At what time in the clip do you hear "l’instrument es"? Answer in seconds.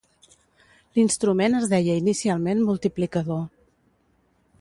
0.99-1.67